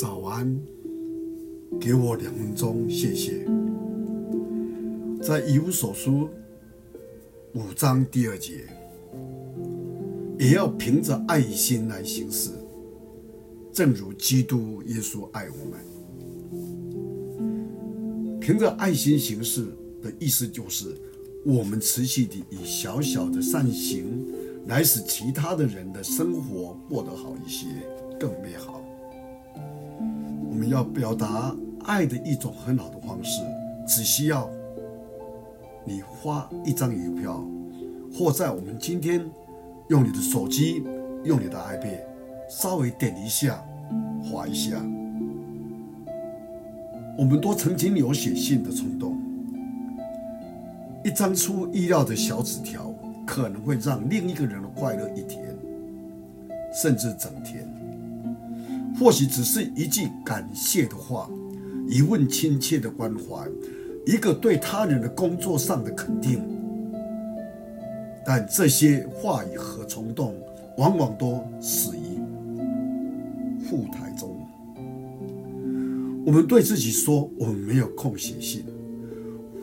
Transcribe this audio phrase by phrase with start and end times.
[0.00, 0.58] 早安，
[1.78, 3.46] 给我两分钟，谢谢。
[5.22, 6.26] 在以弗所书
[7.52, 8.66] 五章第二节，
[10.38, 12.48] 也要凭着爱心来行事，
[13.74, 15.78] 正如基督耶稣爱我们。
[18.40, 19.66] 凭着爱心行事
[20.00, 20.96] 的意思就是，
[21.44, 24.26] 我们持续地以小小的善行，
[24.66, 27.66] 来使其他的人的生活过得好一些，
[28.18, 28.82] 更美好。
[30.60, 31.56] 我们要表达
[31.86, 33.40] 爱的一种很好的方式，
[33.86, 34.46] 只需要
[35.86, 37.42] 你发一张邮票，
[38.12, 39.24] 或在我们今天
[39.88, 40.84] 用你的手机、
[41.24, 42.02] 用你的 iPad，
[42.50, 43.64] 稍微点一下、
[44.22, 44.76] 划一下。
[47.16, 49.18] 我们都曾经有写信的冲动，
[51.02, 52.94] 一张出意料的小纸条，
[53.26, 55.42] 可能会让另一个人的快乐一天，
[56.70, 57.66] 甚至整天。
[58.98, 61.30] 或许只是一句感谢的话，
[61.88, 63.48] 一份亲切的关怀，
[64.06, 66.42] 一个对他人的工作上的肯定。
[68.26, 70.34] 但这些话语和冲动，
[70.76, 72.20] 往往都死于
[73.72, 74.36] 雾台中。
[76.26, 78.64] 我们对自己说，我们没有空写信，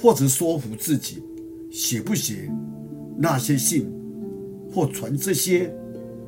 [0.00, 1.22] 或者说服自己，
[1.70, 2.50] 写不写
[3.16, 3.90] 那些信，
[4.70, 5.74] 或传这些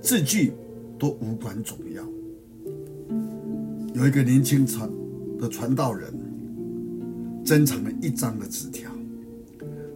[0.00, 0.52] 字句，
[0.98, 2.02] 都无关重要。
[3.94, 4.88] 有一个年轻传
[5.40, 6.12] 的传道人，
[7.44, 8.90] 珍藏了一张的纸条，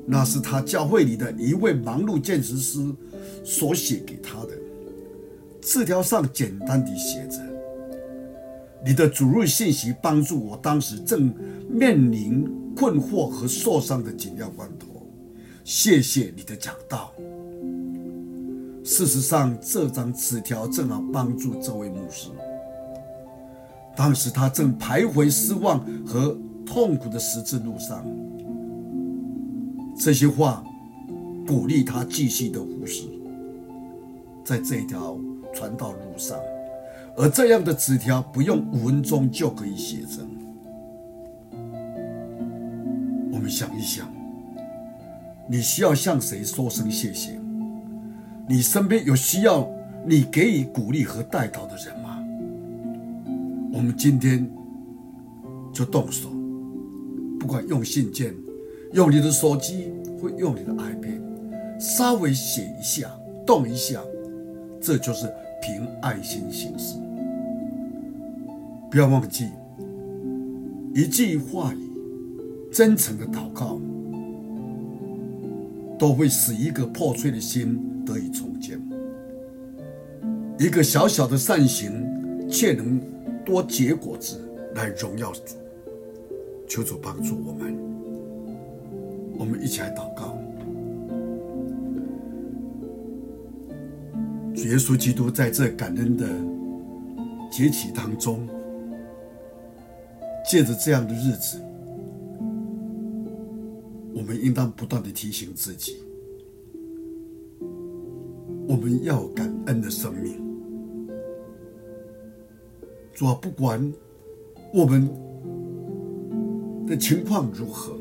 [0.07, 2.81] 那是他教会里的一位忙碌建筑师
[3.45, 4.51] 所写给他的。
[5.61, 7.39] 字条上简单地写着
[8.85, 11.33] ：“你的主日信息帮助我当时正
[11.71, 15.07] 面临困惑和受伤的紧要关头，
[15.63, 17.13] 谢谢你的讲道。”
[18.83, 22.31] 事实上，这张纸条正好帮助这位牧师。
[23.95, 28.05] 当时他正徘徊失望和痛苦的十字路上，
[29.97, 30.65] 这些话
[31.47, 33.05] 鼓励他继续的服侍，
[34.45, 35.19] 在这条
[35.55, 36.39] 传道路上，
[37.17, 40.27] 而这样的纸条不用五分钟就可以写成。
[43.31, 44.09] 我们想一想，
[45.47, 47.39] 你需要向谁说声谢谢？
[48.49, 49.69] 你身边有需要
[50.07, 52.02] 你给予鼓励和带导的人吗？
[53.83, 54.49] 我们今天
[55.73, 56.29] 就动手，
[57.37, 58.33] 不管用信件、
[58.93, 61.21] 用你的手机或用你的 iPad，
[61.81, 63.11] 稍微写一下、
[63.45, 64.01] 动一下，
[64.81, 65.27] 这就是
[65.61, 66.97] 凭爱心行事。
[68.89, 69.49] 不要忘记，
[70.95, 71.79] 一句话语、
[72.71, 73.81] 真诚的祷告，
[75.99, 78.81] 都会使一个破碎的心得以重建。
[80.61, 83.01] 一个小小的善行，却能。
[83.45, 84.41] 多结果子
[84.75, 85.57] 来荣耀主，
[86.69, 87.77] 求主帮助我们。
[89.39, 90.39] 我们一起来祷告。
[94.55, 96.29] 主耶稣基督在这感恩的
[97.51, 98.47] 节期当中，
[100.49, 101.59] 借着这样的日子，
[104.15, 105.97] 我们应当不断的提醒自己，
[108.69, 110.42] 我们要感恩的生命。
[113.15, 113.93] 主啊，不管
[114.73, 115.09] 我们
[116.87, 117.93] 的情况如何，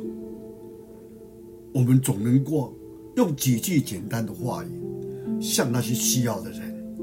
[1.73, 2.73] 我们总能够
[3.17, 6.97] 用几句简单的话语，向那些需要的人，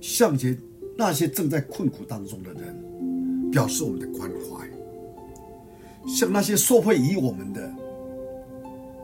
[0.00, 0.56] 向前
[0.96, 4.66] 那些正在困苦当中的人，表示我们的关怀；
[6.08, 7.70] 向那些受惠于我们的，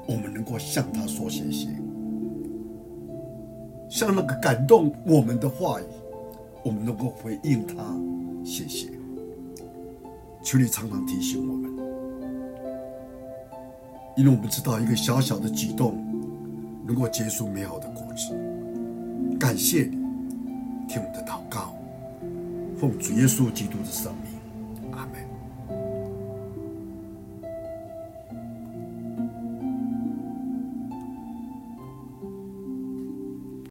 [0.09, 1.69] 我们能够向他说谢谢；
[3.91, 5.85] 向那个感动我们的话语。
[6.67, 7.77] 我们能够回应他，
[8.45, 8.91] 谢谢。
[10.43, 11.71] 求你常常提醒我们，
[14.17, 16.05] 因为我们知道一个小小的举动
[16.85, 18.37] 能够结束美好的果子。
[19.39, 19.97] 感谢你，
[20.89, 21.77] 听我们的祷告，
[22.77, 24.36] 奉主耶稣基督的圣名。